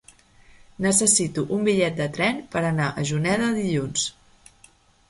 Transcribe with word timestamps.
Necessito 0.85 1.43
un 1.59 1.67
bitllet 1.69 2.01
de 2.01 2.09
tren 2.17 2.41
per 2.57 2.65
anar 2.73 2.89
a 2.89 3.07
Juneda 3.13 3.53
dilluns. 3.61 4.13